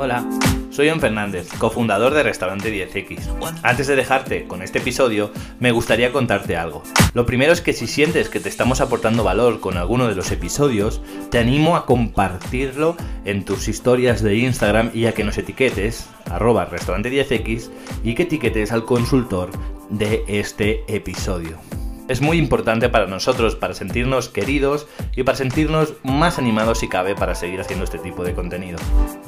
[0.00, 0.28] Hola,
[0.70, 3.20] soy John Fernández, cofundador de Restaurante 10X.
[3.62, 6.82] Antes de dejarte con este episodio, me gustaría contarte algo.
[7.14, 10.32] Lo primero es que si sientes que te estamos aportando valor con alguno de los
[10.32, 16.08] episodios, te animo a compartirlo en tus historias de Instagram y a que nos etiquetes,
[16.28, 17.70] arroba restaurante 10X,
[18.02, 19.52] y que etiquetes al consultor
[19.88, 21.60] de este episodio
[22.08, 27.14] es muy importante para nosotros, para sentirnos queridos y para sentirnos más animados si cabe
[27.14, 28.78] para seguir haciendo este tipo de contenido.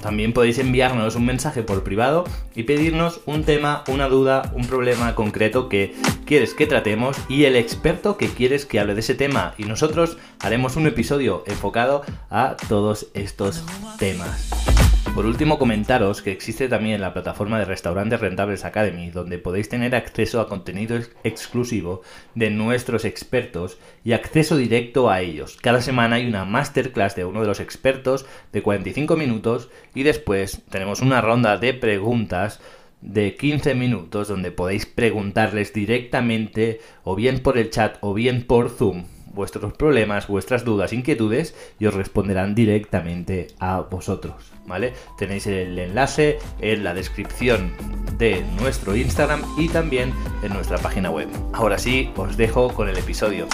[0.02, 5.14] También podéis enviarnos un mensaje por privado y pedirnos un tema, una duda, un problema
[5.14, 5.94] concreto que
[6.24, 10.18] quieres que tratemos y el experto que quieres que hable de ese tema y nosotros
[10.40, 13.64] haremos un episodio enfocado a todos estos
[13.98, 14.77] temas.
[15.14, 19.94] Por último, comentaros que existe también la plataforma de Restaurantes Rentables Academy, donde podéis tener
[19.96, 22.02] acceso a contenido exclusivo
[22.36, 25.58] de nuestros expertos y acceso directo a ellos.
[25.60, 30.62] Cada semana hay una masterclass de uno de los expertos de 45 minutos y después
[30.70, 32.60] tenemos una ronda de preguntas
[33.00, 38.70] de 15 minutos donde podéis preguntarles directamente o bien por el chat o bien por
[38.70, 39.04] Zoom
[39.38, 44.34] vuestros problemas, vuestras dudas, inquietudes y os responderán directamente a vosotros,
[44.66, 44.94] ¿vale?
[45.16, 47.72] Tenéis el enlace en la descripción
[48.18, 51.28] de nuestro Instagram y también en nuestra página web.
[51.52, 53.46] Ahora sí, os dejo con el episodio.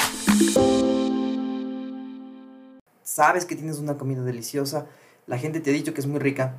[3.02, 4.86] Sabes que tienes una comida deliciosa,
[5.26, 6.54] la gente te ha dicho que es muy rica,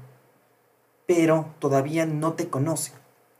[1.08, 2.92] pero todavía no te conoce.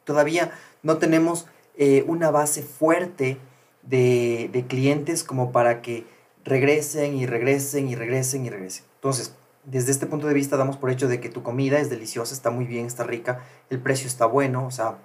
[0.04, 1.46] Todavía no tenemos
[1.78, 3.38] eh, una base fuerte
[3.86, 6.06] de, clientes como para que
[6.44, 8.86] regresen y regresen y regresen y regresen.
[8.96, 12.34] Entonces, desde este punto de vista damos por hecho de que tu comida es deliciosa,
[12.34, 14.98] está muy bien, está rica, el precio está bueno, o sea,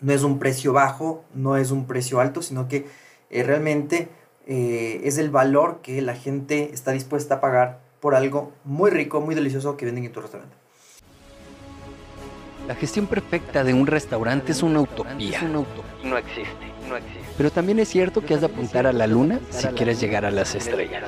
[0.00, 2.86] no es un precio bajo, no es un precio alto, sino que
[3.30, 4.08] eh, realmente
[4.46, 9.20] eh, es el valor que la gente está dispuesta a pagar por algo muy rico,
[9.20, 10.56] muy delicioso que venden en tu restaurante.
[12.66, 15.36] La gestión perfecta de un restaurante es una utopía.
[15.36, 15.84] Es una utopía.
[16.04, 17.21] No existe, no existe.
[17.36, 20.30] Pero también es cierto que has de apuntar a la luna si quieres llegar a
[20.30, 21.02] las estrellas.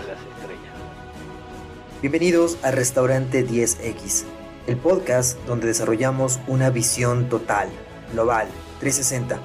[2.01, 4.25] Bienvenidos a Restaurante 10X,
[4.67, 7.69] el podcast donde desarrollamos una visión total,
[8.13, 8.47] global,
[8.81, 9.39] 360,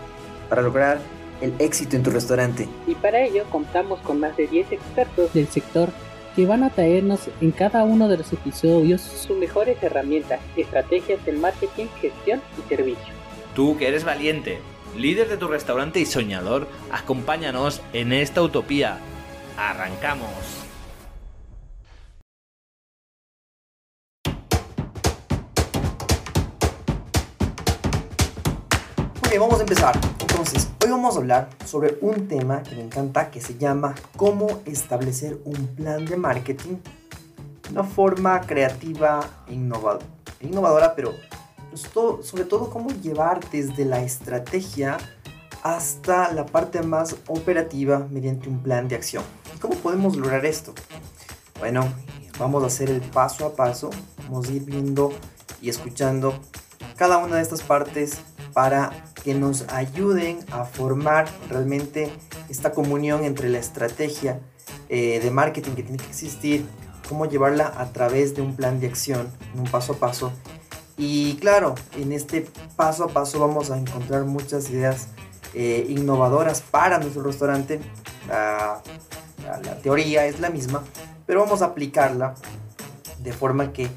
[0.48, 1.00] para lograr
[1.42, 2.68] el éxito en tu restaurante.
[2.88, 5.90] Y para ello contamos con más de 10 expertos del sector
[6.36, 11.34] que van a traernos en cada uno de los episodios sus mejores herramientas, estrategias de
[11.34, 13.14] marketing, gestión y servicio.
[13.54, 14.60] Tú que eres valiente,
[14.98, 18.98] líder de tu restaurante y soñador, acompáñanos en esta utopía.
[19.58, 20.30] ¡Arrancamos!
[29.22, 30.00] Ok, vamos a empezar.
[30.20, 34.62] Entonces, hoy vamos a hablar sobre un tema que me encanta que se llama cómo
[34.66, 36.78] establecer un plan de marketing
[37.64, 41.14] de una forma creativa e innovadora pero
[41.74, 44.98] sobre todo cómo llevar desde la estrategia
[45.64, 49.24] hasta la parte más operativa mediante un plan de acción.
[49.62, 50.74] ¿Cómo podemos lograr esto?
[51.60, 51.88] Bueno,
[52.38, 53.90] vamos a hacer el paso a paso,
[54.24, 55.12] vamos a ir viendo
[55.62, 56.34] y escuchando
[56.96, 58.20] cada una de estas partes
[58.54, 58.92] para
[59.24, 62.10] que nos ayuden a formar realmente
[62.50, 64.40] esta comunión entre la estrategia
[64.88, 66.66] eh, de marketing que tiene que existir,
[67.08, 70.32] cómo llevarla a través de un plan de acción, un paso a paso
[71.02, 72.46] y claro, en este
[72.76, 75.08] paso a paso vamos a encontrar muchas ideas
[75.54, 77.80] eh, innovadoras para nuestro restaurante.
[78.28, 78.82] La,
[79.82, 80.84] teoría es la misma,
[81.26, 82.36] pero vamos a aplicarla
[83.20, 83.88] de forma que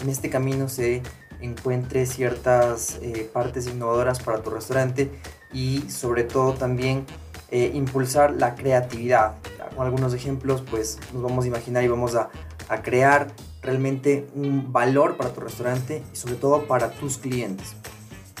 [0.00, 1.02] en este camino se
[1.40, 5.10] encuentre ciertas eh, partes innovadoras para tu restaurante
[5.52, 7.04] y sobre todo también
[7.50, 9.34] eh, impulsar la creatividad.
[9.74, 12.30] Con algunos ejemplos pues nos vamos a imaginar y vamos a,
[12.68, 13.26] a crear
[13.62, 17.74] realmente un valor para tu restaurante y sobre todo para tus clientes.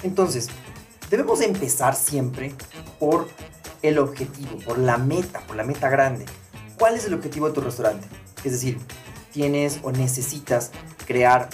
[0.02, 0.48] Entonces,
[1.10, 2.52] debemos empezar siempre
[2.98, 3.28] por
[3.82, 6.24] el objetivo, por la meta, por la meta grande.
[6.78, 8.06] ¿Cuál es el objetivo de tu restaurante?
[8.44, 8.78] Es decir,
[9.32, 10.72] tienes o necesitas
[11.06, 11.48] crear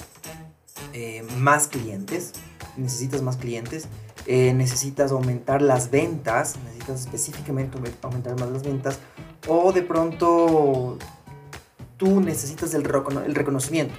[0.93, 2.33] eh, más clientes,
[2.77, 3.89] necesitas más clientes,
[4.27, 8.99] eh, necesitas aumentar las ventas, necesitas específicamente aumentar más las ventas,
[9.47, 10.99] o de pronto
[11.99, 13.95] tú necesitas el, reconocimiento.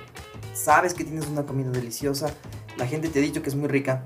[0.55, 2.33] Sabes que tienes una comida deliciosa,
[2.77, 4.05] la gente te ha dicho que es muy rica,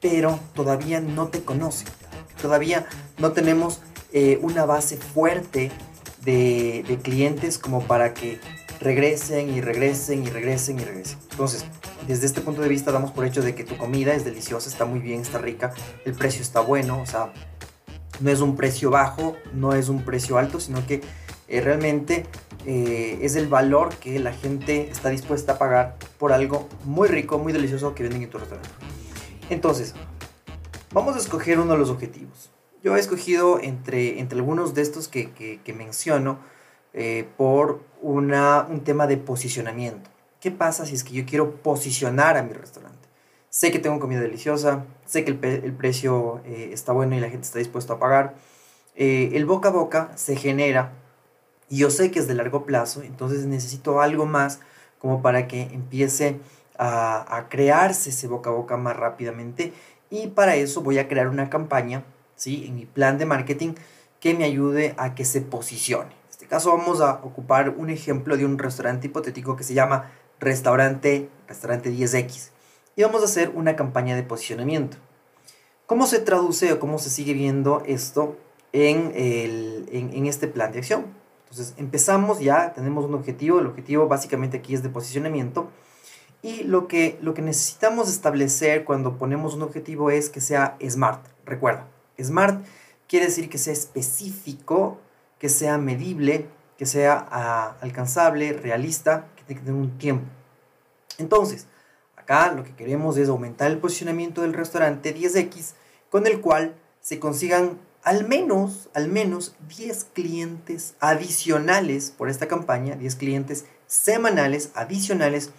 [0.00, 1.84] pero todavía no te conoce.
[2.40, 2.86] Todavía
[3.18, 3.80] no tenemos
[4.12, 5.70] eh, una base fuerte
[6.24, 8.40] de, de, clientes como para que
[8.80, 11.18] regresen y regresen y regresen y regresen.
[11.30, 11.64] Entonces,
[12.06, 14.84] desde este punto de vista damos por hecho de que tu comida es deliciosa, está
[14.84, 15.72] muy bien, está rica,
[16.04, 17.32] el precio está bueno, o sea,
[18.20, 21.00] no es un precio bajo, no es un precio alto, sino que
[21.48, 22.26] eh, realmente
[22.68, 27.38] eh, es el valor que la gente está dispuesta a pagar por algo muy rico,
[27.38, 28.70] muy delicioso que venden en tu restaurante.
[29.50, 29.94] Entonces,
[30.92, 32.50] vamos a escoger uno de los objetivos.
[32.82, 36.40] Yo he escogido entre, entre algunos de estos que, menciono
[36.92, 40.10] eh, por una, un tema de posicionamiento.
[40.40, 43.08] ¿Qué pasa si es que yo quiero posicionar a mi restaurante?
[43.48, 47.30] Sé que tengo comida deliciosa, sé que el, el precio eh, está bueno y la
[47.30, 48.34] gente está dispuesta a pagar.
[48.96, 51.05] el boca a boca se genera
[51.68, 54.60] y yo sé que es de largo plazo, entonces necesito algo más
[54.98, 56.38] como para que empiece
[56.78, 59.72] a, crearse ese boca a boca más rápidamente.
[60.10, 62.04] Y para eso voy a crear una campaña,
[62.36, 62.66] ¿sí?
[62.66, 63.74] En mi plan de marketing
[64.20, 66.10] que me ayude a que se posicione.
[66.10, 70.12] En este caso vamos a ocupar un ejemplo de un restaurante hipotético que se llama
[70.38, 72.50] Restaurante, Restaurante 10X.
[72.94, 74.96] Y vamos a hacer una campaña de posicionamiento.
[75.86, 78.36] ¿Cómo se traduce o cómo se sigue viendo esto
[78.72, 81.06] en, el, en este plan de acción?
[81.50, 85.70] Entonces empezamos ya, tenemos un objetivo, el objetivo básicamente aquí es de posicionamiento
[86.42, 91.24] y lo que, lo que necesitamos establecer cuando ponemos un objetivo es que sea SMART.
[91.44, 91.86] Recuerda,
[92.20, 92.64] SMART
[93.08, 94.98] quiere decir que sea específico,
[95.38, 96.46] que sea medible,
[96.76, 100.26] que sea ah, alcanzable, realista, que tenga que tener un tiempo.
[101.18, 101.66] Entonces,
[102.16, 105.74] acá lo que queremos es aumentar el posicionamiento del restaurante 10X
[106.10, 112.94] con el cual se consigan al menos, al menos 10 clientes adicionales por esta campaña,
[112.94, 115.50] 10 clientes semanales adicionales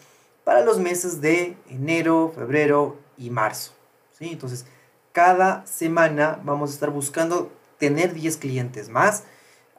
[0.46, 3.74] para los meses de enero, febrero y marzo.
[4.18, 4.30] ¿sí?
[4.32, 4.66] Entonces,
[5.12, 9.26] cada semana vamos a estar buscando tener 10 clientes más,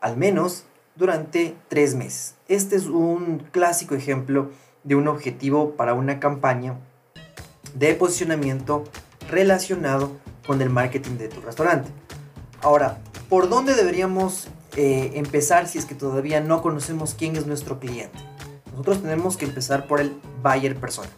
[0.02, 2.34] al menos durante 3 meses.
[2.48, 4.50] Este es un clásico ejemplo
[4.84, 6.78] de un objetivo para una campaña
[7.74, 8.84] de posicionamiento
[9.30, 10.12] relacionado
[10.46, 11.90] con el marketing de tu restaurante.
[12.62, 17.78] Ahora, ¿por dónde deberíamos eh, empezar si es que todavía no conocemos quién es nuestro
[17.78, 18.19] cliente?
[18.72, 21.08] Nosotros tenemos que empezar por el buyer persona.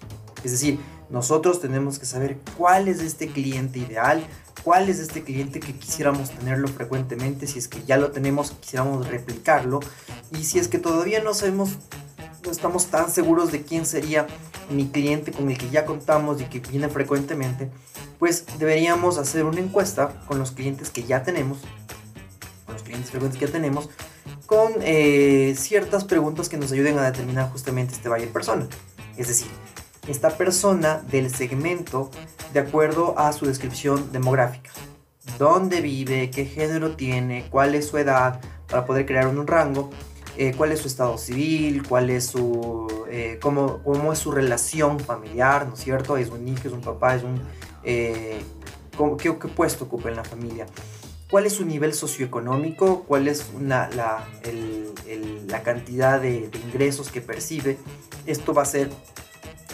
[0.45, 0.79] Es decir,
[1.09, 4.23] nosotros tenemos que saber cuál es este cliente ideal,
[4.63, 9.09] cuál es este cliente que quisiéramos tenerlo frecuentemente, si es que ya lo tenemos, quisiéramos
[9.09, 9.81] replicarlo,
[10.39, 11.71] y si es que todavía no sabemos,
[12.45, 14.27] no estamos tan seguros de quién sería
[14.71, 17.71] mi cliente con el que ya contamos y que viene frecuentemente,
[18.19, 21.59] pues deberíamos hacer una encuesta con los clientes que ya tenemos,
[22.67, 23.91] con los clientes frecuentes que ya tenemos,
[24.47, 28.67] con eh, ciertas preguntas que nos ayuden a determinar justamente este buyer persona.
[29.17, 29.49] Es decir,
[30.09, 32.11] esta persona del segmento
[32.53, 34.71] de acuerdo a su descripción demográfica.
[35.39, 36.31] ¿Dónde vive?
[36.31, 37.47] ¿Qué género tiene?
[37.51, 38.41] ¿Cuál es su edad?
[38.69, 39.91] Para poder crear un rango
[40.37, 45.00] eh, cuál es su estado civil, cuál es su, eh, cómo, cómo, es su relación
[45.00, 46.17] familiar, ¿no es cierto?
[46.17, 47.41] ¿Es un hijo, es un papá, es un...
[47.82, 48.41] Eh,
[49.19, 50.67] qué, puesto ocupa en la familia?
[51.31, 53.05] ¿Cuál es su nivel socioeconómico?
[53.05, 57.79] ¿Cuál es la, la, cantidad de, de ingresos que percibe?
[58.26, 58.91] Esto va a ser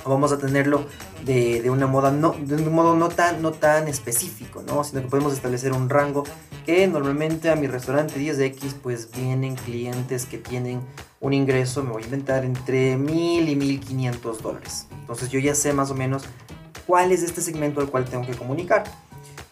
[0.08, 0.86] vamos a tenerlo
[1.24, 4.84] de, de, una moda no, de un modo no tan, no tan específico, ¿no?
[4.84, 6.24] sino que podemos establecer un rango
[6.66, 10.80] que normalmente a mi restaurante 10X pues vienen clientes que tienen
[11.20, 14.88] un ingreso, me voy a inventar, entre 1000 y 1500 dólares.
[15.00, 16.24] Entonces yo ya sé más o menos
[16.86, 18.84] cuál es este segmento al cual tengo que comunicar.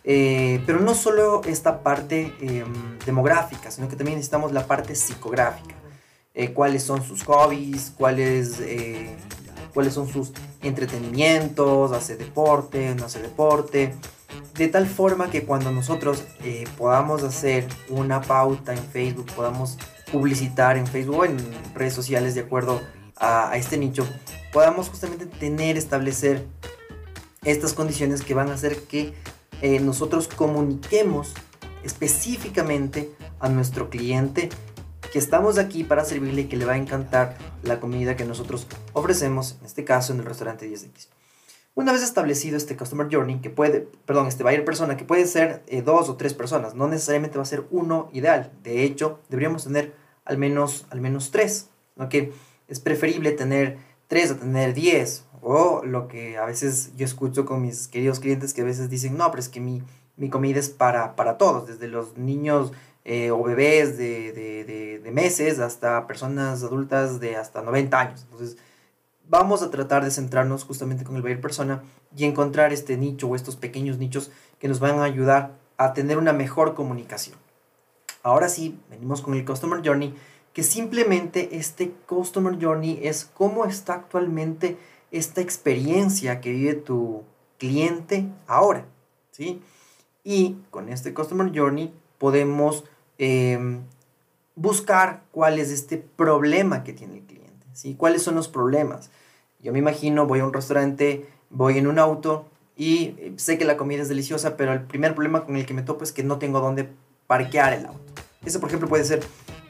[0.02, 5.76] Eh, pero no solo esta parte em, demográfica, sino que también necesitamos la parte psicográfica.
[6.34, 9.16] Eh, cuáles son sus hobbies, cuáles eh,
[9.72, 10.32] cuáles son sus
[10.62, 13.94] entretenimientos, hace deporte, no hace deporte,
[14.54, 19.78] de tal forma que cuando nosotros eh, podamos hacer una pauta en Facebook, podamos
[20.12, 21.36] publicitar en Facebook o en
[21.74, 22.80] redes sociales de acuerdo
[23.16, 24.06] a, este nicho,
[24.52, 26.46] podamos justamente tener, establecer
[27.42, 29.14] estas condiciones que van a hacer que
[29.60, 31.34] eh, nosotros comuniquemos
[31.82, 33.10] específicamente
[33.40, 34.48] a nuestro cliente
[35.12, 38.66] que estamos aquí para servirle y que le va a encantar la comida que nosotros
[38.92, 41.13] ofrecemos, en este caso en el restaurante 10X.
[41.76, 45.64] Una vez establecido este Customer Journey, que puede, perdón, este buyer persona, que puede ser
[45.66, 48.52] eh, dos o tres personas, no necesariamente va a ser uno ideal.
[48.62, 49.92] De hecho, deberíamos tener
[50.24, 51.70] al menos, al menos tres.
[52.10, 52.32] que
[52.68, 55.24] Es preferible tener tres a tener diez.
[55.40, 59.16] O lo que a veces yo escucho con mis queridos clientes que a veces dicen,
[59.16, 59.82] no, pero es que mi,
[60.16, 62.72] mi comida es para, para todos, desde los niños
[63.04, 64.64] eh, o bebés de, de,
[65.02, 68.22] de, meses hasta personas adultas de hasta 90 años.
[68.24, 68.56] Entonces,
[69.28, 71.82] vamos a tratar de centrarnos justamente con el buyer persona
[72.16, 76.18] y encontrar este nicho o estos pequeños nichos que nos van a ayudar a tener
[76.18, 77.36] una mejor comunicación.
[78.22, 80.14] Ahora sí, venimos con el Customer Journey,
[80.52, 84.76] que simplemente este Customer Journey es cómo está actualmente
[85.10, 87.24] esta experiencia que vive tu
[87.58, 88.86] cliente ahora,
[89.30, 89.62] ¿sí?
[90.22, 92.84] Y con este Customer Journey podemos
[93.18, 93.84] Em,
[94.56, 97.43] buscar cuál es este problema que tiene el cliente,
[97.74, 97.94] ¿sí?
[97.94, 99.10] ¿Cuáles son los problemas?
[99.60, 103.64] Yo me imagino, voy a un restaurante, voy en un auto y eh, sé que
[103.64, 106.24] la comida es deliciosa, pero el primer problema con el que me topo es que
[106.24, 106.88] no tengo dónde
[107.26, 108.00] parquear el auto.
[108.44, 109.20] Ese, por ejemplo, puede ser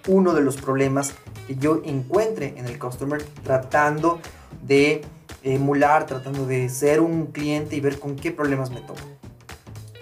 [0.08, 1.14] uno de los problemas
[1.46, 4.20] que yo encuentre en el customer tratando
[4.62, 5.02] de
[5.42, 9.02] emular, tratando de ser un cliente y ver con qué problemas me topo.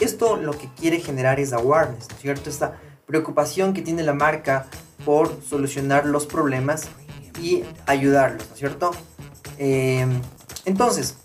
[0.01, 2.51] Esto lo que quiere generar es awareness, ¿cierto?
[2.51, 4.67] Esta preocupación que tiene la marca
[5.05, 6.89] por solucionar los problemas
[7.41, 8.91] y ayudarlos, ¿no es cierto?
[9.59, 10.07] Eh,
[10.65, 11.17] entonces,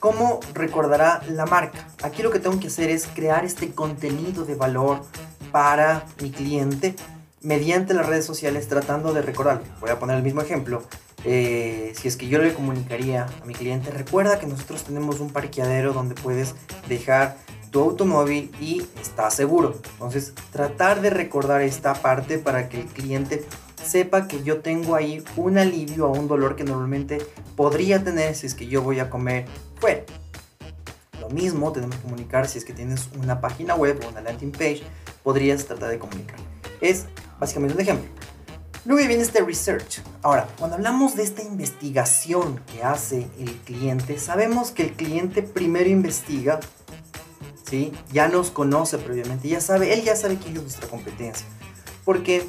[0.00, 1.88] ¿cómo recordará la marca?
[2.02, 5.02] Aquí lo que tengo que hacer es crear este contenido de valor
[5.50, 6.94] para mi cliente
[7.40, 9.62] mediante las redes sociales tratando de recordar.
[9.80, 10.82] Voy a poner el mismo ejemplo.
[11.24, 15.30] Eh, si es que yo le comunicaría a mi cliente, recuerda que nosotros tenemos un
[15.30, 16.54] parqueadero donde puedes
[16.88, 17.36] dejar
[17.70, 19.74] tu automóvil y está seguro.
[19.94, 23.44] Entonces, tratar de recordar esta parte para que el cliente
[23.84, 27.18] sepa que yo tengo ahí un alivio a un dolor que normalmente
[27.56, 29.46] podría tener si es que yo voy a comer
[29.78, 30.02] fuera.
[31.20, 34.52] Lo mismo tenemos que comunicar si es que tienes una página web o una landing
[34.52, 34.82] page,
[35.22, 36.36] podrías tratar de comunicar.
[36.80, 37.06] Es
[37.38, 38.10] básicamente un ejemplo.
[38.84, 40.02] Luego viene este research.
[40.22, 45.88] Ahora, cuando hablamos de esta investigación que hace el cliente, sabemos que el cliente primero
[45.88, 46.60] investiga
[47.68, 47.92] ¿sí?
[48.12, 51.46] Ya nos conoce previamente, ya sabe, él ya sabe quién es nuestra competencia.
[52.04, 52.46] Porque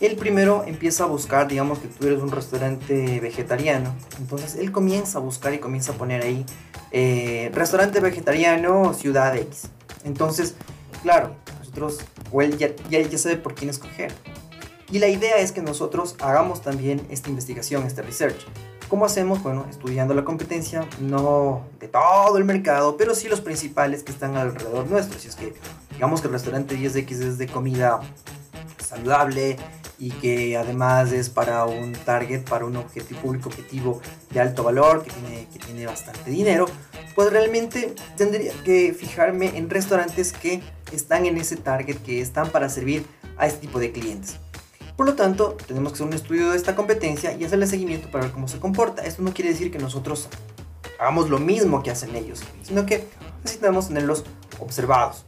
[0.00, 5.18] él primero empieza a buscar, digamos que tú eres un restaurante vegetariano, entonces él comienza
[5.18, 6.44] a buscar y comienza a poner ahí
[6.90, 9.68] eh, restaurante vegetariano Ciudad X.
[10.04, 10.54] Entonces,
[11.02, 14.12] claro, nosotros, o él ya, ya, sabe por quién escoger.
[14.90, 18.46] Y la idea es que nosotros hagamos también esta investigación, este research.
[18.88, 19.42] ¿Cómo hacemos?
[19.42, 24.36] Bueno, estudiando la competencia, no de todo el mercado, pero sí los principales que están
[24.36, 25.18] alrededor nuestro.
[25.18, 25.54] Si es que,
[25.92, 28.00] digamos que el restaurante 10X es de comida
[28.78, 29.56] saludable
[29.98, 35.02] y que además es para un target, para un objetivo, público objetivo de alto valor,
[35.02, 36.66] que tiene, que tiene bastante dinero,
[37.14, 42.68] pues realmente tendría que fijarme en restaurantes que están en ese target, que están para
[42.68, 44.38] servir a este tipo de clientes.
[44.96, 48.24] Por lo tanto, tenemos que hacer un estudio de esta competencia y hacerle seguimiento para
[48.24, 49.02] ver cómo se comporta.
[49.02, 50.28] Esto no quiere decir que nosotros
[51.00, 53.08] hagamos lo mismo que hacen ellos, sino que
[53.42, 54.24] necesitamos tenerlos
[54.60, 55.26] observados.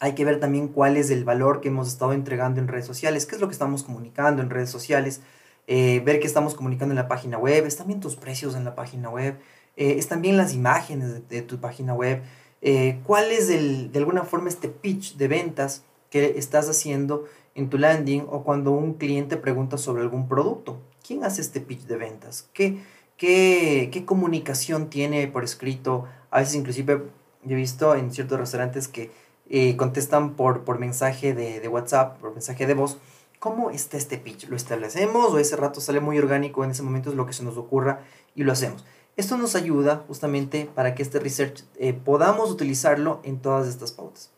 [0.00, 3.26] Hay que ver también cuál es el valor que hemos estado entregando en redes sociales,
[3.26, 5.20] qué es lo que estamos comunicando en redes sociales,
[5.66, 8.74] eh, ver qué estamos comunicando en la página web, es también tus precios en la
[8.74, 9.38] página web,
[9.76, 12.22] eh, es también las imágenes de, tu página web,
[12.62, 17.68] eh, cuál es el, de alguna forma este pitch de ventas que estás haciendo en
[17.68, 20.80] tu landing o cuando un cliente pregunta sobre algún producto.
[21.06, 22.48] ¿Quién hace este pitch de ventas?
[22.54, 22.78] ¿Qué,
[23.18, 26.06] qué, qué comunicación tiene por escrito?
[26.30, 27.02] A veces inclusive
[27.44, 29.10] yo he visto en ciertos restaurantes que
[29.50, 32.98] eh, contestan por, por mensaje de, de, WhatsApp, por mensaje de voz.
[33.38, 34.48] ¿Cómo está este pitch?
[34.48, 36.62] ¿Lo establecemos o ese rato sale muy orgánico?
[36.62, 38.00] En ese momento es lo que se nos ocurra
[38.34, 38.84] y lo hacemos.
[39.16, 44.30] Esto nos ayuda justamente para que este research eh, podamos utilizarlo en todas estas pautas.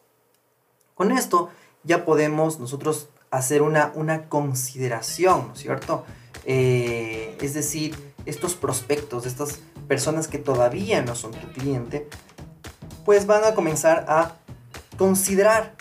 [0.95, 1.51] Con esto
[1.85, 6.05] ya podemos nosotros hacer una, una consideración, ¿no es cierto?
[6.45, 12.09] Eh, es decir, estos prospectos, estas personas que todavía no son tu cliente,
[13.05, 14.37] pues van a comenzar a
[15.03, 15.75] considerar,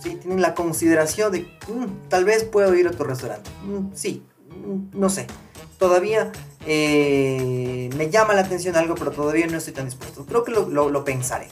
[0.00, 0.16] ¿sí?
[0.16, 3.48] Tienen la consideración de, mm, tal vez puedo ir a tu restaurante.
[3.62, 5.28] Mm, sí, mm, no sé.
[5.78, 6.32] Todavía
[6.66, 10.26] eh, me llama la atención algo, pero todavía no estoy tan dispuesto.
[10.26, 11.46] Creo que lo, pensaré.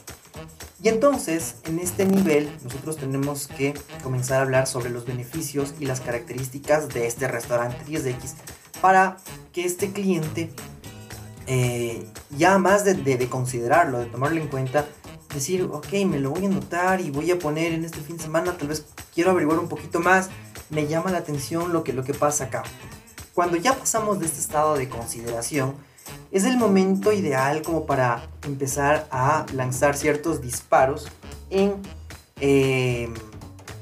[0.81, 5.85] Y entonces, en este nivel, nosotros tenemos que comenzar a hablar sobre los beneficios y
[5.85, 8.33] las características de este restaurante 10X
[8.81, 9.15] para
[9.53, 10.51] que este cliente,
[11.47, 14.85] eh, ya más de, considerarlo, de tomarlo en cuenta,
[15.33, 18.23] decir, ok, me lo voy a anotar y voy a poner en este fin de
[18.23, 20.29] semana, tal vez quiero averiguar un poquito más,
[20.69, 22.63] me llama la atención lo que, lo que pasa acá.
[23.33, 25.75] Cuando ya pasamos de este estado de consideración,
[26.31, 31.07] es el momento ideal como para empezar a lanzar ciertos disparos
[31.49, 31.75] en,
[32.39, 33.09] eh,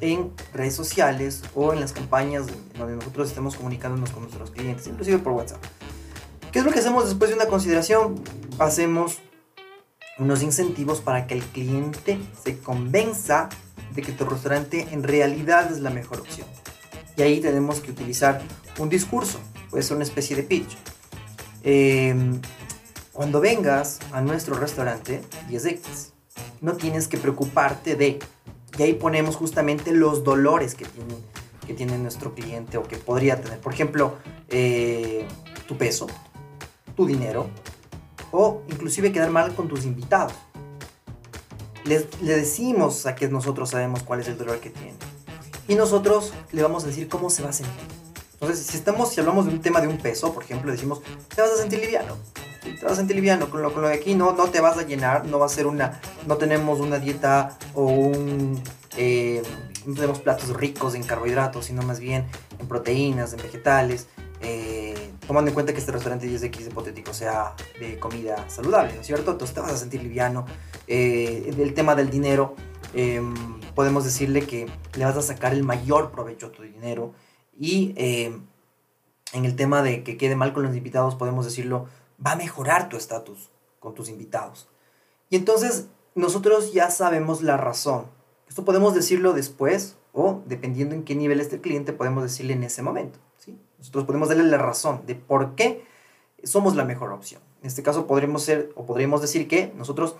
[0.01, 2.45] en redes sociales o en las campañas
[2.77, 5.63] donde nosotros estemos comunicándonos con nuestros clientes, inclusive por WhatsApp.
[6.51, 8.21] ¿Qué es lo que hacemos después de una consideración?
[8.59, 9.19] Hacemos
[10.21, 13.49] unos incentivos para que el cliente se convenza
[13.93, 16.47] de que tu restaurante en realidad es la mejor opción.
[17.17, 18.41] Y ahí tenemos que utilizar
[18.79, 20.77] un discurso, puede ser una especie de pitch
[21.63, 22.15] eh,
[23.13, 26.11] cuando vengas a nuestro restaurante 10X,
[26.61, 28.19] no tienes que preocuparte de,
[28.77, 31.15] y ahí ponemos justamente los dolores que tiene,
[31.67, 33.59] que tiene nuestro cliente o que podría tener.
[33.59, 34.15] Por ejemplo,
[34.49, 35.27] eh,
[35.67, 36.07] tu peso,
[36.95, 37.49] tu dinero,
[38.31, 40.33] o inclusive quedar mal con tus invitados.
[41.83, 44.93] Le, le decimos a que nosotros sabemos cuál es el dolor que tiene.
[45.67, 48.01] y nosotros le vamos a decir cómo se va a sentir.
[48.41, 51.01] Entonces, si, estamos, si hablamos de un tema de un peso, por ejemplo, decimos,
[51.35, 52.17] te vas a sentir liviano.
[52.63, 54.77] Te vas a sentir liviano con lo, con lo de aquí, no, no te vas
[54.77, 58.61] a llenar, no va a ser una, no tenemos una dieta o un,
[58.97, 59.43] eh,
[59.85, 62.25] no tenemos platos ricos en carbohidratos, sino más bien
[62.59, 64.07] en proteínas, en vegetales,
[64.41, 65.00] eh,
[65.31, 69.31] tomando en cuenta que este restaurante 10X hipotético sea de comida saludable, ¿no es cierto?
[69.31, 70.45] Entonces te vas a sentir liviano.
[70.87, 72.53] Eh, el tema del dinero,
[72.93, 73.33] em,
[73.73, 77.13] podemos decirle que le vas a sacar el mayor provecho a tu dinero.
[77.57, 78.45] Y em,
[79.31, 81.87] en el tema de que quede mal con los invitados, podemos decirlo,
[82.19, 84.67] va a mejorar tu estatus con tus invitados.
[85.29, 88.07] Y entonces nosotros ya sabemos la razón.
[88.49, 92.63] Esto podemos decirlo después o dependiendo en qué nivel esté el cliente, podemos decirle en
[92.63, 93.17] ese momento.
[93.77, 95.83] Nosotros podemos darle la razón de por qué
[96.43, 97.41] somos la mejor opción.
[97.61, 100.15] En este caso podríamos ser o podríamos decir que nosotros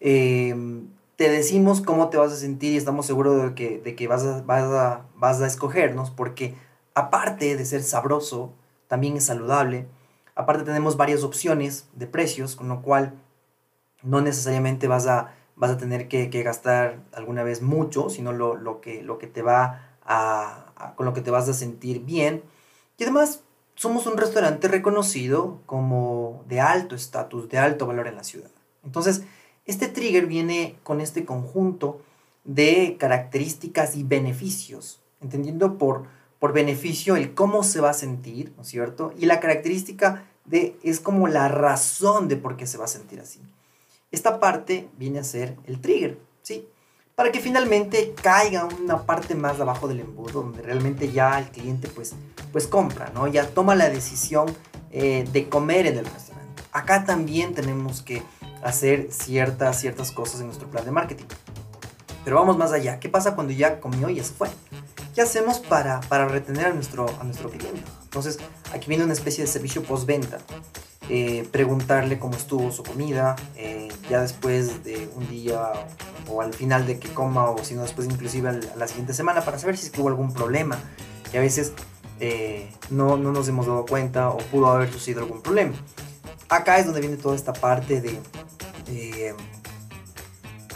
[0.00, 4.08] em, te decimos cómo te vas a sentir y estamos seguros de que, de que
[4.08, 6.54] vas, a, vas, a, vas a escogernos porque
[6.94, 8.52] aparte de ser sabroso,
[8.88, 9.86] también es saludable.
[10.34, 13.14] Aparte tenemos varias opciones de precios, con lo cual
[14.02, 18.80] no necesariamente vas a, vas a tener que, gastar alguna vez mucho, sino lo, lo,
[18.80, 22.42] que, lo que te va a, con lo que te vas a sentir bien.
[22.98, 23.42] Y además
[23.74, 28.50] somos un restaurante reconocido como de alto estatus, de alto valor en la ciudad.
[28.84, 29.22] Entonces,
[29.66, 32.00] este trigger viene con este conjunto
[32.44, 36.04] de características y beneficios, entendiendo por,
[36.38, 39.12] por beneficio el cómo se va a sentir, ¿no es cierto?
[39.18, 43.20] Y la característica de es como la razón de por qué se va a sentir
[43.20, 43.40] así.
[44.10, 46.68] Esta parte viene a ser el trigger, ¿sí?
[47.14, 51.86] Para que finalmente caiga una parte más abajo del embudo, donde realmente ya el cliente
[51.86, 52.14] pues,
[52.50, 53.28] pues compra, ¿no?
[53.28, 54.46] Ya toma la decisión
[54.90, 56.62] eh, de comer en el restaurante.
[56.72, 58.24] Acá también tenemos que
[58.64, 61.26] hacer ciertas, ciertas cosas en nuestro plan de marketing.
[62.24, 62.98] Pero vamos más allá.
[62.98, 64.48] ¿Qué pasa cuando ya comió y se fue?
[65.14, 67.82] ¿Qué hacemos para, para retener a nuestro, a nuestro cliente?
[68.02, 68.38] Entonces,
[68.72, 70.38] aquí viene una especie de servicio postventa.
[71.08, 75.70] Eh, preguntarle cómo estuvo su comida, eh, ya después de un día
[76.28, 79.44] o al final de que coma o si no después inclusive a la siguiente semana
[79.44, 80.78] para saber si es que hubo algún problema
[81.30, 81.72] que a veces
[82.20, 85.74] eh, no, no, nos hemos dado cuenta o pudo haber sucedido algún problema.
[86.48, 88.20] Acá es donde viene toda esta parte de,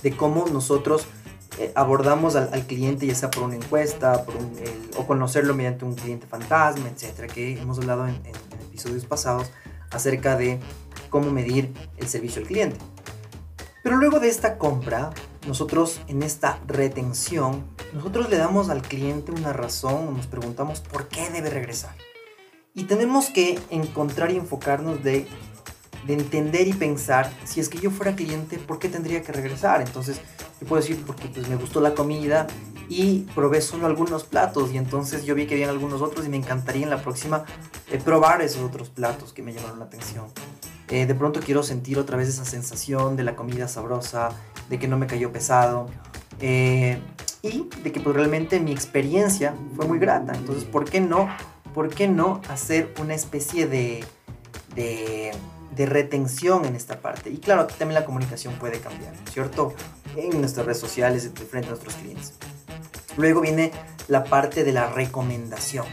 [0.03, 1.07] de cómo nosotros
[1.59, 4.37] eh, abordamos al, cliente, ya sea por una encuesta por
[4.97, 8.15] o conocerlo mediante un cliente fantasma, etcétera, que hemos hablado en,
[8.69, 9.51] episodios pasados
[9.91, 10.61] acerca de
[11.11, 12.77] cómo medir el servicio al cliente.
[13.83, 15.11] Pero luego de esta compra,
[15.49, 21.29] nosotros en esta retención, nosotros le damos al cliente una razón, nos preguntamos por qué
[21.31, 21.97] debe regresar.
[22.75, 25.27] Y tenemos que encontrar y enfocarnos de
[26.07, 29.83] de entender y pensar, si es que yo fuera cliente, ¿por qué tendría que regresar?
[29.83, 30.21] Entonces,
[30.61, 32.47] yo puedo decir, porque pues me gustó la comida
[32.89, 36.39] y probé solo algunos platos y entonces yo vi que habían algunos otros y me
[36.39, 37.45] encantaría en la próxima
[37.91, 40.27] eh, probar esos otros platos que me llamaron la atención.
[40.91, 44.31] Eh, de pronto quiero sentir otra vez esa sensación de la comida sabrosa,
[44.69, 45.87] de que no me cayó pesado
[46.41, 46.99] eh,
[47.43, 50.33] y de que pues realmente mi experiencia fue muy grata.
[50.35, 51.29] Entonces, ¿por qué no?
[51.75, 54.05] ¿Por qué no hacer una especie de,
[55.79, 57.31] de retención en esta parte.
[57.31, 59.73] Y claro, también la comunicación puede cambiar, ¿cierto?
[60.17, 62.35] En nuestras redes sociales, frente a nuestros clientes.
[63.17, 63.71] Luego viene
[64.09, 65.87] la parte de la recomendación.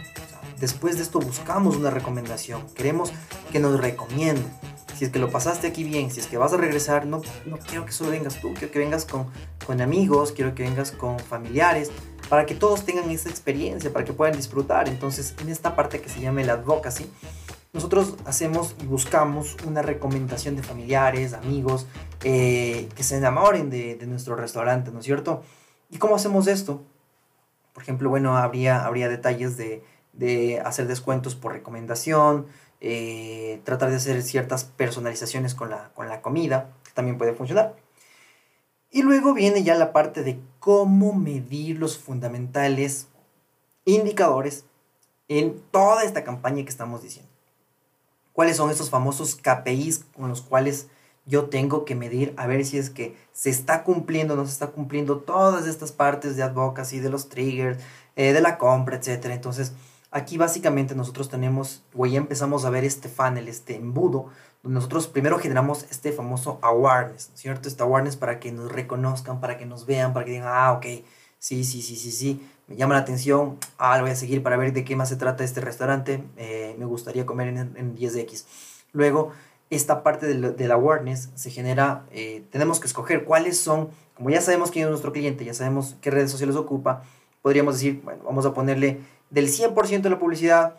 [0.60, 2.65] después de esto buscamos una recomendación.
[2.73, 3.12] Queremos
[3.51, 4.51] que nos recomienden.
[4.97, 7.58] Si es que lo pasaste aquí bien, si es que vas a regresar, no, no
[7.58, 9.27] quiero que solo vengas tú, quiero que vengas con,
[9.65, 11.91] con amigos, quiero que vengas con familiares,
[12.29, 14.88] para que todos tengan esa experiencia, para que puedan disfrutar.
[14.88, 17.10] Entonces, en esta parte que se llama el advocacy,
[17.75, 21.88] nosotros hacemos y buscamos una recomendación de familiares, amigos,
[22.23, 25.43] eh, que se enamoren de, nuestro restaurante, ¿no es cierto?
[25.89, 26.84] ¿Y cómo hacemos esto?
[27.73, 29.84] Por ejemplo, bueno, habría, habría detalles de,
[30.63, 32.47] hacer descuentos por recomendación,
[32.87, 37.75] eh, tratar de hacer ciertas personalizaciones con la, con la comida, también puede funcionar.
[38.91, 43.07] Y luego viene ya la parte de cómo medir los fundamentales
[43.85, 44.65] indicadores
[45.27, 47.35] en toda esta campaña que estamos diciendo
[48.35, 50.87] cuáles son esos famosos KPIs con los cuales
[51.25, 54.51] yo tengo que medir a ver si es que se está cumpliendo o no se
[54.51, 57.81] está cumpliendo todas estas partes de advocacy, de los triggers,
[58.15, 59.25] eh, de la compra, etc.
[59.31, 59.71] Entonces,
[60.15, 64.28] aquí básicamente nosotros tenemos, o ya empezamos a ver este funnel, este embudo,
[64.63, 67.67] donde nosotros primero generamos este famoso awareness, ¿cierto?
[67.67, 70.86] Este awareness para que nos reconozcan, para que nos vean, para que digan, ah, ok,
[71.38, 74.56] sí, sí, sí, sí, sí, me llama la atención, ah, lo voy a seguir para
[74.56, 78.45] ver de qué más se trata este restaurante, eh, me gustaría comer en, en 10X.
[78.93, 79.34] Luego,
[79.69, 84.71] esta parte del, awareness se genera, eh, tenemos que escoger cuáles son, como ya sabemos
[84.71, 87.04] quién es nuestro cliente, ya sabemos qué redes sociales ocupa,
[87.41, 90.75] podríamos decir, bueno, vamos a ponerle del 100% de la publicidad,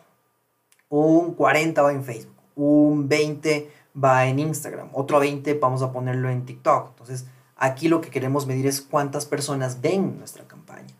[0.88, 3.70] un 40 va en Facebook, un 20
[4.02, 6.90] va en Instagram, otro 20 vamos a ponerlo en TikTok.
[6.90, 10.94] Entonces, aquí lo que queremos medir es cuántas personas ven nuestra campaña.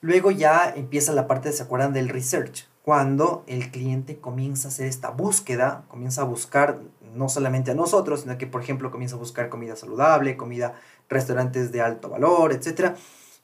[0.00, 2.68] Luego ya empieza la parte, ¿se acuerdan del research?
[2.84, 6.78] Cuando el cliente comienza a hacer esta búsqueda, comienza a buscar
[7.14, 10.74] no solamente a nosotros, sino que, por ejemplo, comienza a buscar comida saludable, comida,
[11.08, 12.94] restaurantes de alto valor, etc.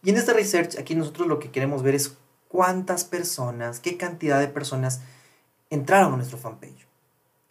[0.03, 2.17] Y en este research, aquí nosotros lo que queremos ver es
[2.55, 5.01] cuántas personas, qué cantidad de personas
[5.71, 6.87] entraron a nuestro fanpage,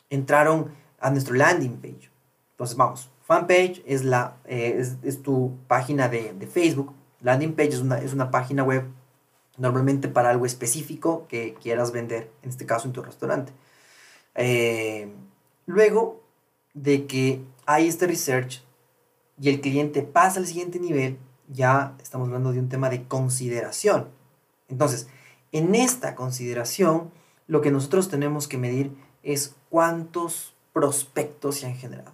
[0.09, 2.09] entraron a nuestro landing page.
[2.51, 7.79] Entonces, vamos, fanpage es, la, eh, es, tu página de, de, Facebook, landing page es
[7.79, 8.85] una, es una página web
[9.57, 13.51] normalmente para algo específico que quieras vender, en este caso en tu restaurante.
[14.35, 15.11] Eh,
[15.65, 16.23] Luego
[16.73, 18.63] de que hay este research
[19.39, 24.09] y el cliente pasa al siguiente nivel, ya estamos hablando de un tema de consideración.
[24.73, 25.07] Entonces,
[25.51, 27.11] en esta consideración,
[27.45, 32.11] lo que nosotros tenemos que medir es cuántos prospectos se han generado,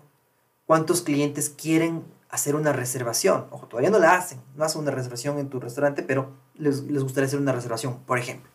[0.65, 3.45] cuántos clientes quieren hacer una reservación.
[3.49, 7.27] Ojo, todavía no la hacen, no hacen una reservación en tu restaurante, pero les, gustaría
[7.27, 8.51] hacer una reservación, por ejemplo.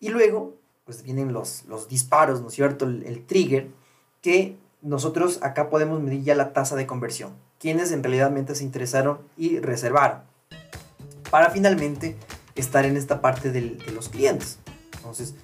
[0.00, 0.54] Y luego,
[0.86, 2.86] pues vienen los, los disparos, ¿no es cierto?
[2.86, 3.68] el trigger
[4.22, 7.34] que nosotros acá podemos medir ya la tasa de conversión.
[7.60, 10.22] Quienes en realidad se interesaron y reservaron.
[11.30, 12.16] Para finalmente
[12.54, 14.58] estar en esta parte de los clientes.
[14.96, 15.34] Entonces,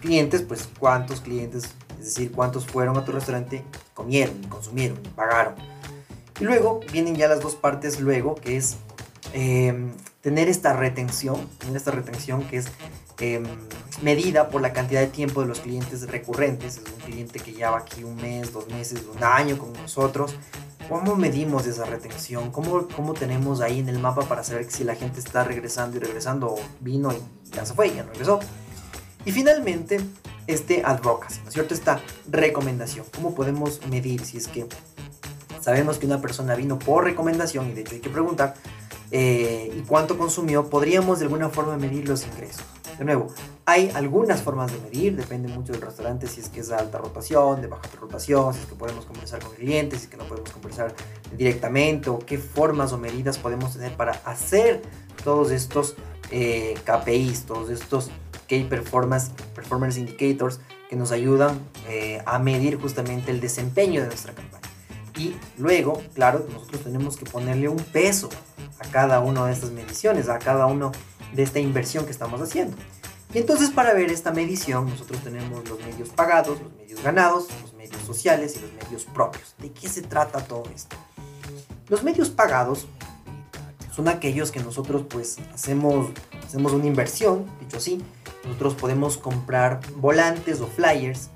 [0.00, 1.64] clientes, pues cuántos clientes,
[1.98, 5.54] es decir, cuántos fueron a tu restaurante, comieron, consumieron, pagaron.
[6.40, 8.76] Y luego vienen ya las dos partes luego, que es
[9.32, 12.66] em, tener esta retención, tener esta retención que es
[13.20, 13.44] em,
[14.02, 16.78] medida por la cantidad de tiempo de los clientes recurrentes.
[16.78, 20.34] Es un cliente que lleva aquí un mes, dos meses, un año con nosotros.
[20.88, 22.50] ¿Cómo medimos esa retención?
[22.50, 26.00] ¿Cómo, ¿Cómo tenemos ahí en el mapa para saber si la gente está regresando y
[26.00, 27.18] regresando o vino y
[27.54, 28.40] ya se fue, ya no regresó?
[29.24, 30.00] Y finalmente,
[30.46, 31.74] este advocacy, ¿no es cierto?
[31.74, 33.06] Esta recomendación.
[33.14, 34.66] ¿Cómo podemos medir si es que
[35.60, 38.54] sabemos que una persona vino por recomendación y de hecho hay que preguntar
[39.10, 40.68] eh, y cuánto consumió?
[40.68, 42.64] Podríamos de alguna forma medir los ingresos.
[42.98, 43.32] De nuevo,
[43.64, 46.98] hay algunas formas de medir, depende mucho del restaurante, si es que es de alta
[46.98, 50.24] rotación, de baja rotación, si es que podemos conversar con clientes, si es que no
[50.24, 50.94] podemos conversar
[51.36, 54.82] directamente, o qué formas o medidas podemos tener para hacer
[55.22, 55.94] todos estos
[56.30, 58.10] eh, KPIs, todos estos
[58.48, 64.34] Key Performance, Performance Indicators que nos ayudan eh, a medir justamente el desempeño de nuestra
[64.34, 64.62] campaña.
[65.16, 68.28] Y luego, claro, nosotros tenemos que ponerle un peso
[68.78, 70.90] a cada una de estas mediciones, a cada uno
[71.32, 72.76] de esta inversión que estamos haciendo.
[73.34, 77.72] Y entonces para ver esta medición nosotros tenemos los medios pagados, los medios ganados, los
[77.74, 79.54] medios sociales y los medios propios.
[79.58, 80.96] ¿De qué se trata todo esto?
[81.88, 82.86] Los medios pagados
[83.94, 86.10] son aquellos que nosotros pues hacemos,
[86.46, 88.02] hacemos una inversión, dicho así,
[88.44, 91.30] nosotros podemos comprar volantes o flyers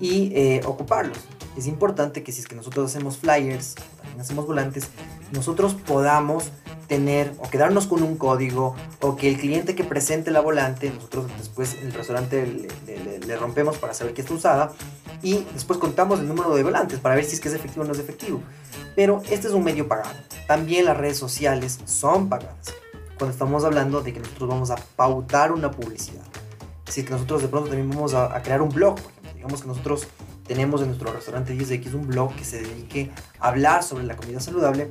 [0.00, 1.18] y eh, ocuparlos.
[1.56, 4.88] Es importante que si es que nosotros hacemos flyers, también hacemos volantes,
[5.32, 6.50] nosotros podamos
[6.88, 11.26] tener o quedarnos con un código o que el cliente que presente la volante, nosotros
[11.36, 14.72] después en el restaurante le, rompemos para saber que está usada
[15.22, 17.86] y después contamos el número de volantes para ver si es que es efectivo o
[17.86, 18.40] no es efectivo.
[18.96, 20.16] Pero este es un medio pagado.
[20.46, 22.74] También las redes sociales son pagadas.
[23.18, 26.24] Cuando estamos hablando de que nosotros vamos a pautar una publicidad.
[26.88, 29.32] Si que nosotros de pronto también vamos a, crear un blog, por ejemplo.
[29.34, 30.06] Digamos que nosotros
[30.46, 34.40] tenemos en nuestro restaurante 10X un blog que se dedique a hablar sobre la comida
[34.40, 34.88] saludable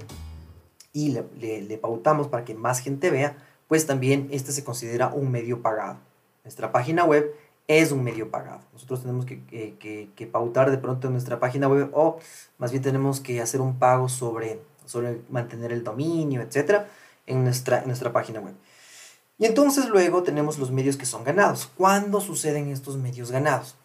[0.97, 5.61] y le, pautamos para que más gente vea, pues también este se considera un medio
[5.61, 5.99] pagado.
[6.43, 7.35] Nuestra página web
[7.67, 8.61] es un medio pagado.
[8.73, 12.17] Nosotros tenemos que, pautar de pronto nuestra página web o
[12.57, 16.87] más bien tenemos que hacer un pago sobre, sobre mantener el dominio, etcétera,
[17.27, 18.55] en nuestra, en nuestra página web.
[19.37, 21.69] Y entonces luego tenemos los medios que son ganados.
[21.77, 23.75] ¿Cuándo suceden estos medios ganados?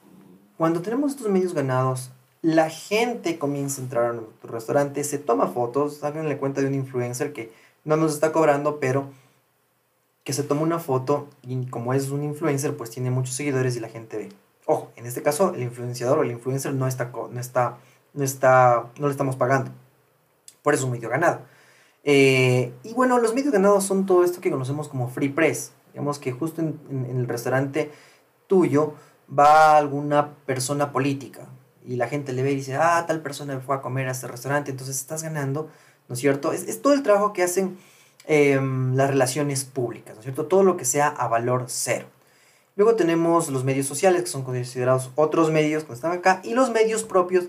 [0.57, 2.11] Cuando tenemos estos medios ganados,
[2.43, 6.75] la gente comienza a entrar a nuestro restaurante, se toma fotos, háganle cuenta de un
[6.75, 7.53] influencer que
[7.85, 9.07] no nos está cobrando, pero
[10.25, 13.81] que se toma una foto y como es un influencer, pues tiene muchos seguidores y
[13.81, 14.29] la gente ve.
[14.67, 17.79] Ojo, en este caso el influenciador o el influencer no está, no está,
[18.13, 19.71] no está, no le estamos pagando.
[20.63, 21.41] Por eso es un medio ganado.
[22.05, 25.73] Eh, y bueno, los medios ganados son todo esto que conocemos como free press.
[25.93, 27.91] Digamos que justo en el restaurante
[28.49, 28.95] tuyo
[29.29, 31.49] va alguna persona política,
[31.87, 34.29] y la gente le ve y dice, ah, tal persona fue a comer a este
[34.29, 35.69] restaurante, entonces estás ganando,
[36.09, 36.53] ¿no es cierto?
[36.53, 37.79] Es, todo el trabajo que hacen
[38.27, 40.47] em, las relaciones públicas, ¿no es cierto?
[40.47, 42.07] Todo lo que sea a valor cero.
[42.77, 46.71] Luego tenemos los medios sociales, que son considerados otros medios que están acá, y los
[46.71, 47.47] medios propios,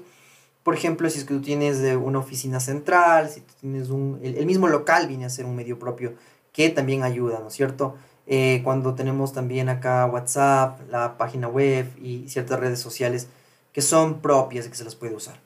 [0.63, 4.19] por ejemplo, si es que tú tienes de una oficina central, si tú tienes un,
[4.23, 6.13] el, mismo local viene a ser un medio propio
[6.51, 7.95] que también ayuda, ¿no es cierto?
[8.27, 13.27] eh, cuando tenemos también acá WhatsApp, la página web y ciertas redes sociales
[13.73, 15.39] que son propias y que se las puede usar.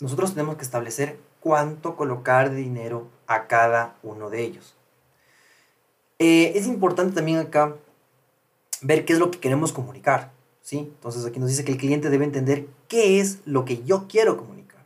[0.00, 4.74] Nosotros tenemos que establecer cuánto colocar de dinero a cada uno de ellos.
[6.18, 7.76] Eh, es importante también acá
[8.80, 10.32] ver qué es lo que queremos comunicar.
[10.62, 10.78] ¿sí?
[10.78, 14.36] Entonces aquí nos dice que el cliente debe entender qué es lo que yo quiero
[14.36, 14.84] comunicar.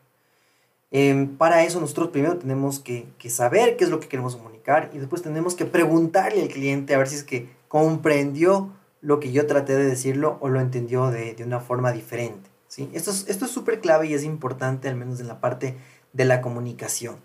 [0.90, 4.90] Em, para eso nosotros primero tenemos que, que, saber qué es lo que queremos comunicar
[4.94, 8.70] y después tenemos que preguntarle al cliente a ver si es que comprendió
[9.02, 12.48] lo que yo traté de decirlo o lo entendió de, de una forma diferente.
[12.68, 12.88] ¿Sí?
[12.92, 15.76] Esto es súper clave y es importante al menos en la parte
[16.12, 17.16] de la comunicación.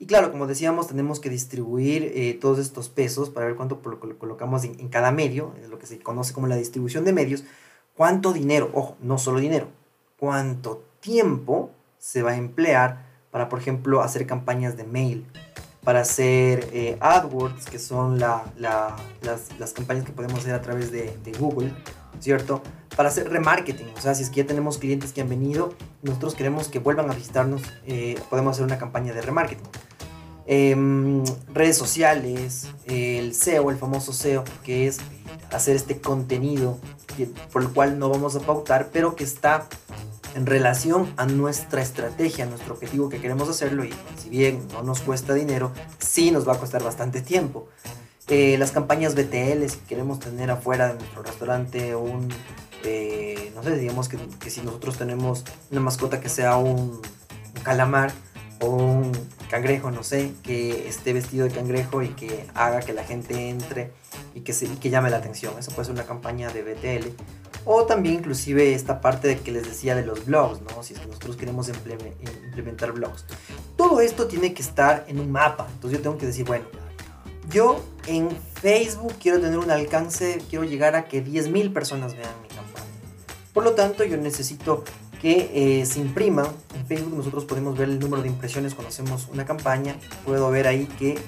[0.00, 4.64] Y claro, como decíamos, tenemos que distribuir eh, todos estos pesos para ver cuánto colocamos
[4.64, 7.44] en, en, cada medio, lo que se conoce como la distribución de medios,
[7.94, 9.66] cuánto dinero, ojo, no solo dinero,
[10.18, 15.26] cuánto tiempo se va a emplear para, por ejemplo, hacer campañas de mail,
[15.84, 20.62] para hacer eh, AdWords, que son la, la, las, las, campañas que podemos hacer a
[20.62, 21.72] través de, de, Google,
[22.20, 22.62] ¿cierto?
[22.96, 26.34] Para hacer remarketing, o sea, si es que ya tenemos clientes que han venido, nosotros
[26.34, 29.68] queremos que vuelvan a visitarnos, eh, podemos hacer una campaña de remarketing.
[30.46, 30.74] Eh,
[31.52, 34.98] redes sociales, el SEO, el famoso SEO, que es
[35.52, 36.78] hacer este contenido
[37.52, 39.66] por el cual no vamos a pautar, pero que está
[40.34, 44.82] en relación a nuestra estrategia, a nuestro objetivo que queremos hacerlo y si bien no
[44.82, 47.68] nos cuesta dinero, sí nos va a costar bastante tiempo.
[48.28, 52.28] Eh, las campañas BTL, si queremos tener afuera de nuestro restaurante un,
[52.84, 57.62] eh, no sé, digamos que, que, si nosotros tenemos una mascota que sea un, un
[57.62, 58.12] calamar
[58.60, 59.12] o un
[59.48, 63.92] cangrejo, no sé, que esté vestido de cangrejo y que haga que la gente entre
[64.34, 65.54] y que, se, y que llame la atención.
[65.58, 67.08] Eso puede ser una campaña de BTL.
[67.64, 70.82] O también inclusive esta parte de que les decía de los blogs, ¿no?
[70.82, 73.24] Si es que nosotros queremos implementar blogs.
[73.76, 75.66] Todo esto tiene que estar en un mapa.
[75.72, 76.66] Entonces yo tengo que decir, bueno,
[77.50, 78.28] yo en
[78.60, 82.86] Facebook quiero tener un alcance, quiero llegar a que 10.000 personas vean mi campaña.
[83.52, 84.84] Por lo tanto, yo necesito
[85.20, 86.48] que eh, se imprima.
[86.74, 89.96] En Facebook nosotros podemos ver el número de impresiones cuando hacemos una campaña.
[90.24, 91.18] Puedo ver ahí que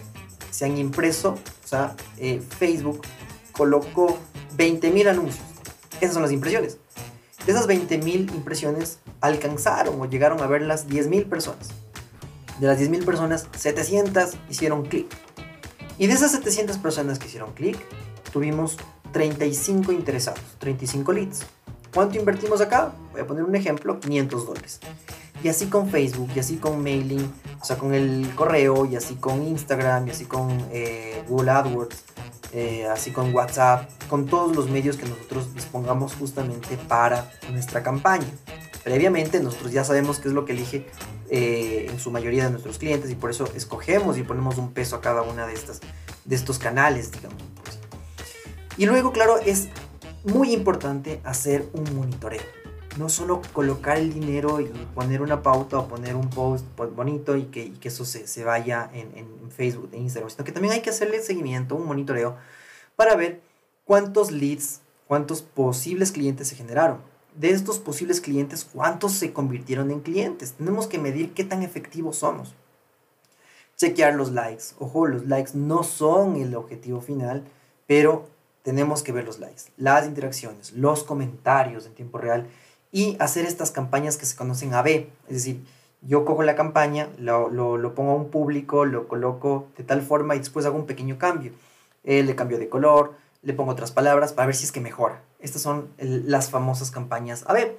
[0.50, 3.02] se han impreso, o sea, eh, Facebook
[3.52, 4.18] colocó
[4.56, 5.44] 20.000 anuncios.
[6.00, 6.78] Esas son las impresiones.
[7.46, 11.68] De esas 20.000 impresiones alcanzaron o llegaron a verlas 10.000 personas.
[12.58, 15.06] De las 10.000 personas, 700 hicieron clic.
[16.00, 17.76] Y de esas 700 personas que hicieron clic,
[18.32, 18.78] tuvimos
[19.12, 21.42] 35 interesados, 35 leads.
[21.92, 22.94] ¿Cuánto invertimos acá?
[23.12, 24.80] Voy a poner un ejemplo, 500 dólares.
[25.44, 29.16] Y así con Facebook, y así con mailing, o sea, con el correo, y así
[29.16, 31.96] con Instagram, y así con eh, Google AdWords,
[32.54, 38.24] eh, así con WhatsApp, con todos los medios que nosotros dispongamos justamente para nuestra campaña.
[38.82, 40.86] Previamente nosotros ya sabemos qué es lo que elige
[41.30, 44.96] eh, en su mayoría de nuestros clientes y por eso escogemos y ponemos un peso
[44.96, 45.80] a cada una de, estas,
[46.24, 47.38] de estos canales, digamos.
[48.76, 49.68] Y luego, claro, es
[50.24, 52.42] muy importante hacer un monitoreo.
[52.98, 56.64] No solo colocar el dinero y poner una pauta o poner un post
[56.96, 60.44] bonito y que, y que eso se, se vaya en, en, Facebook, en Instagram, sino
[60.44, 62.36] que también hay que hacerle seguimiento, un monitoreo,
[62.96, 63.40] para ver
[63.84, 67.09] cuántos leads, cuántos posibles clientes se generaron.
[67.40, 70.52] De estos posibles clientes, cuántos se convirtieron en clientes.
[70.52, 72.54] Tenemos que medir qué tan efectivos somos.
[73.78, 74.74] Chequear los likes.
[74.78, 77.44] Ojo, los likes no son el objetivo final,
[77.86, 78.28] pero
[78.62, 82.46] tenemos que ver los likes, las interacciones, los comentarios en tiempo real
[82.92, 85.08] y hacer estas campañas que se conocen A-B.
[85.28, 85.64] Es decir,
[86.02, 90.36] yo cojo la campaña, lo, lo, pongo a un público, lo coloco de tal forma
[90.36, 91.52] y después hago un pequeño cambio.
[92.04, 95.22] Eh, le cambio de color, le pongo otras palabras para ver si es que mejora.
[95.38, 97.76] Estas son las famosas campañas A-B.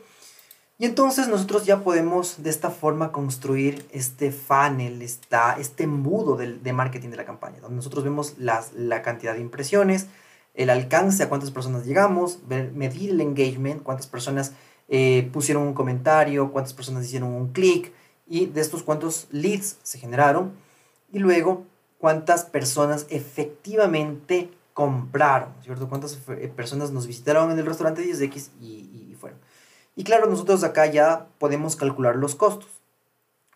[0.78, 6.54] Y entonces nosotros ya podemos de esta forma construir este funnel, esta, este embudo de,
[6.54, 10.08] de marketing de la campaña, donde nosotros vemos las, la cantidad de impresiones,
[10.56, 14.54] el alcance, a cuántas personas llegamos, ver, medir el engagement, cuántas personas
[14.90, 17.94] eh, pusieron un comentario, cuántas personas hicieron un clic
[18.28, 20.52] y de estos cuántos leads se generaron
[21.14, 21.66] y luego
[21.98, 24.50] cuántas personas efectivamente
[24.82, 25.88] compraron, ¿cierto?
[25.88, 28.66] Cuántas eh, personas nos visitaron en el restaurante 10X y,
[29.12, 29.38] y, fueron.
[29.96, 32.82] Y claro, nosotros acá ya podemos calcular los costos.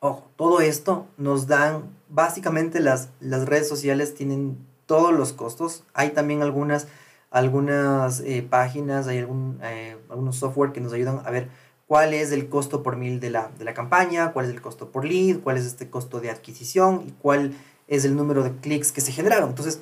[0.02, 5.84] Ojo, todo esto nos dan, básicamente las, las redes sociales tienen todos los costos.
[5.96, 6.88] Hay también algunas,
[7.32, 11.50] algunas eh, páginas, hay algún, eh, algunos software que nos ayudan a ver
[11.88, 14.92] cuál es el costo por mil de la, de la campaña, cuál es el costo
[14.92, 17.56] por lead, cuál es este costo de adquisición y cuál
[17.88, 19.50] es el número de clics que se generaron.
[19.50, 19.82] Entonces,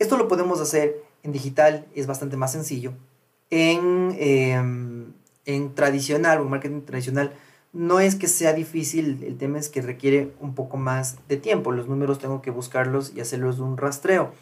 [0.00, 2.94] esto lo podemos hacer en digital, es bastante más sencillo.
[3.50, 4.54] En, eh,
[5.44, 7.34] en tradicional o marketing tradicional,
[7.72, 11.70] no es que sea difícil, el tema es que requiere un poco más de tiempo.
[11.70, 14.32] Los números tengo que buscarlos y hacerlos de un rastreo.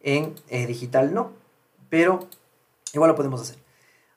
[0.00, 1.32] En eh, digital no.
[1.88, 2.28] pero
[2.92, 3.56] igual lo podemos hacer.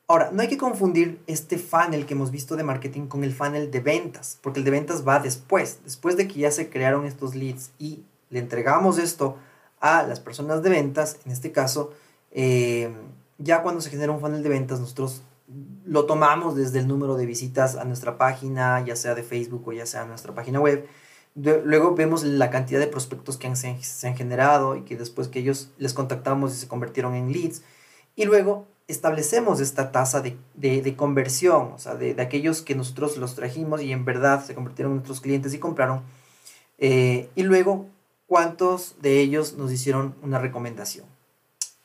[0.08, 3.71] Ahora, no hay que confundir este funnel que hemos visto de marketing con el funnel
[3.71, 7.34] de ventas, porque el de ventas va después, después de que ya se crearon estos
[7.34, 9.38] leads y le entregamos esto
[9.82, 11.91] a las personas de ventas, en este caso,
[12.32, 12.94] eh,
[13.38, 15.24] ya cuando se genera un funnel de ventas, nosotros
[15.86, 19.74] lo tomamos desde el número de visitas a nuestra página, ya sea de Facebook o
[19.74, 20.88] ya sea a nuestra página web.
[21.36, 25.72] luego vemos la cantidad de prospectos que se, han generado y que después que ellos
[25.78, 27.63] les contactamos y se convirtieron en leads.
[28.15, 33.17] Y luego establecemos esta tasa de, de, conversión, o sea, de, de, aquellos que nosotros
[33.17, 36.04] los trajimos y en verdad se convirtieron en nuestros clientes y compraron.
[36.78, 37.88] Eh, y luego,
[38.32, 41.06] cuántos de ellos nos hicieron una recomendación.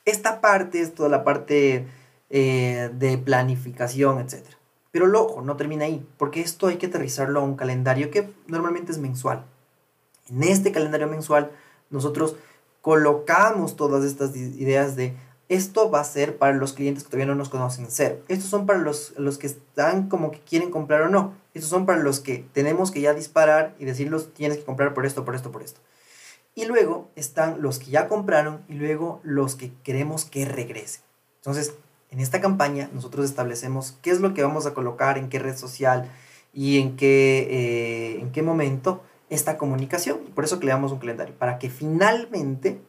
[0.05, 1.85] Esta parte es toda la parte
[2.29, 4.45] eh, de planificación, etc.
[4.91, 8.29] Pero el ojo, no termina ahí, porque esto hay que aterrizarlo a un calendario que
[8.47, 9.43] normalmente es mensual.
[10.29, 11.51] En este calendario mensual,
[11.89, 12.37] nosotros
[12.79, 15.17] colocamos todas estas ideas de
[15.49, 18.19] esto va a ser para los clientes que todavía no nos conocen cero.
[18.29, 21.33] Estos son para los, los que están como que quieren comprar o no.
[21.53, 25.05] Estos son para los que tenemos que ya disparar y decirlos tienes que comprar por
[25.05, 25.81] esto, por esto, por esto.
[26.57, 31.03] Y luego están los que ya compraron y luego los que queremos que regresen.
[31.35, 31.75] Entonces,
[32.09, 35.55] en esta campaña nosotros establecemos qué es lo que vamos a colocar en qué red
[35.55, 36.09] social
[36.55, 40.17] y en qué, eh, en qué momento esta comunicación.
[40.33, 42.81] Por eso creamos un calendario, para que finalmente,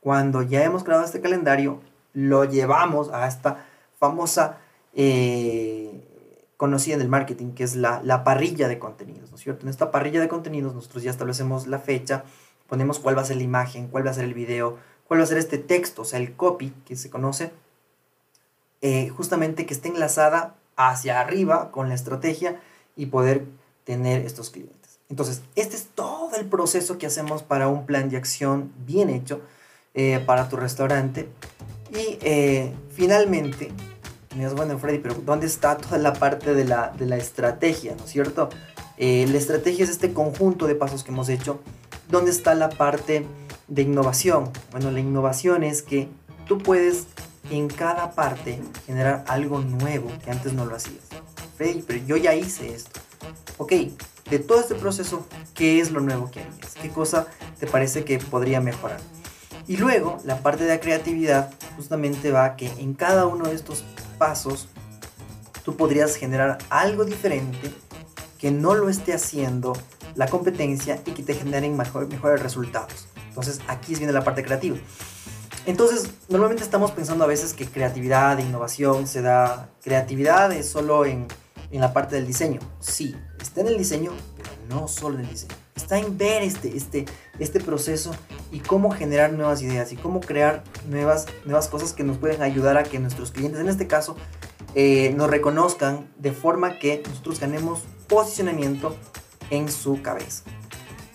[0.00, 1.80] cuando ya hemos creado este calendario,
[2.14, 3.66] lo llevamos a esta
[4.00, 4.56] famosa
[4.94, 9.66] eh, conocida en el marketing, que es la, la, parrilla de contenidos, ¿no es cierto?
[9.66, 12.24] En esta parrilla de contenidos nosotros ya establecemos la fecha,
[12.72, 15.24] ponemos cuál va a ser la imagen, cuál va a ser el video, cuál va
[15.24, 17.52] a ser este texto, o sea, el copy que se conoce,
[18.80, 22.62] eh, justamente que esté enlazada hacia arriba con la estrategia
[22.96, 23.44] y poder
[23.84, 25.00] tener estos clientes.
[25.10, 29.42] Entonces, este es todo el proceso que hacemos para un plan de acción bien hecho
[29.92, 31.28] eh, para tu restaurante
[31.90, 33.70] y eh, finalmente,
[34.30, 37.94] me dices, bueno, Freddy, pero ¿dónde está toda la parte de la, de la estrategia,
[37.98, 38.48] ¿no es cierto?
[38.96, 41.60] Eh, la estrategia es este conjunto de pasos que hemos hecho.
[42.12, 43.24] ¿Dónde está la parte
[43.68, 44.50] de innovación?
[44.70, 46.10] Bueno, la innovación es que
[46.46, 47.06] tú puedes
[47.50, 51.04] en cada parte generar algo nuevo que antes no lo hacías.
[51.56, 53.00] Freddy, pero yo ya hice esto.
[53.56, 53.72] Ok,
[54.28, 56.74] de todo este proceso, ¿qué es lo nuevo que harías?
[56.82, 59.00] ¿Qué cosa te parece que podría mejorar?
[59.66, 63.54] Y luego, la parte de la creatividad justamente va a que en cada uno de
[63.54, 63.84] estos
[64.18, 64.68] pasos
[65.64, 67.72] tú podrías generar algo diferente
[68.38, 69.72] que no lo esté haciendo
[70.14, 73.08] la competencia y que te generen mejor, mejores resultados.
[73.28, 74.76] Entonces aquí viene la parte creativa.
[75.64, 79.70] Entonces, normalmente estamos pensando a veces que creatividad e innovación se da...
[79.82, 81.28] Creatividad es solo en,
[81.70, 82.58] en la parte del diseño.
[82.80, 86.76] Sí, está en el diseño, pero no solo en el diseño está en ver este,
[86.76, 87.04] este,
[87.38, 88.14] este proceso
[88.50, 92.76] y cómo generar nuevas ideas y cómo crear nuevas, nuevas cosas que nos pueden ayudar
[92.76, 94.16] a que nuestros clientes, en este caso,
[94.74, 98.96] eh, nos reconozcan de forma que nosotros ganemos posicionamiento
[99.50, 100.44] en su cabeza.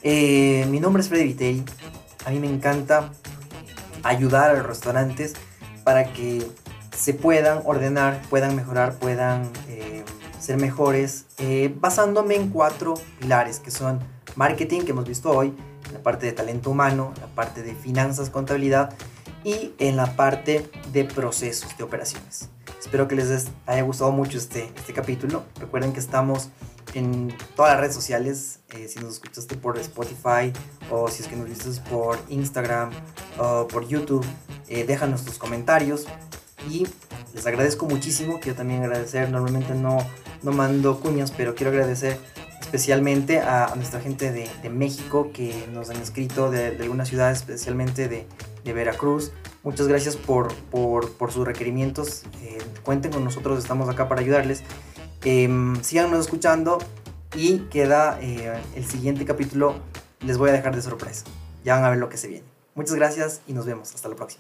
[0.04, 1.64] Eh, mi nombre es Freddy Viteri.
[2.26, 3.12] A mí me encanta
[4.04, 5.34] ayudar a los restaurantes
[5.84, 6.46] para que
[6.96, 10.04] se puedan ordenar, puedan mejorar, puedan eh,
[10.40, 11.26] ser mejores,
[11.80, 14.00] basándome en cuatro pilares que son
[14.36, 15.54] marketing que hemos visto hoy,
[15.92, 18.94] la parte de talento humano, la parte de finanzas, contabilidad
[19.44, 22.50] y en la parte de procesos de operaciones.
[22.80, 25.44] Espero que les haya gustado mucho este, este capítulo.
[25.60, 26.50] Recuerden que estamos
[26.98, 28.60] en todas las redes sociales.
[28.70, 30.52] Eh, si nos escuchaste por Spotify
[30.92, 32.90] o si es que nos viste por Instagram
[33.40, 34.26] o por YouTube,
[34.68, 36.06] eh, déjanos tus comentarios.
[36.70, 36.88] Y
[37.34, 38.40] les agradezco muchísimo.
[38.40, 39.30] Quiero también agradecer.
[39.30, 40.00] Normalmente no,
[40.42, 42.20] no mando cuñas, pero quiero agradecer
[42.60, 47.38] especialmente a, nuestra gente de, de, México que nos han escrito de, de algunas ciudades,
[47.38, 48.28] especialmente de,
[48.66, 49.32] de Veracruz.
[49.64, 52.24] Muchas gracias por, por, por sus requerimientos.
[52.42, 54.64] Eh, cuenten con nosotros, estamos acá para ayudarles.
[55.24, 55.50] Eh,
[55.82, 56.80] síganos escuchando
[57.36, 59.76] y queda eh, el siguiente capítulo.
[60.22, 61.26] Les voy a dejar de sorpresa.
[61.64, 62.46] Ya van a ver lo que se viene.
[62.76, 63.94] Muchas gracias y nos vemos.
[63.94, 64.36] Hasta la próxima.